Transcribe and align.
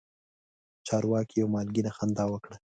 چارواکي 0.87 1.35
یوه 1.39 1.51
مالګینه 1.53 1.91
خندا 1.97 2.25
وکړه. 2.29 2.55